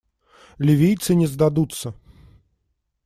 Ливийцы 0.65 1.13
не 1.19 1.27
сдадутся. 1.33 1.93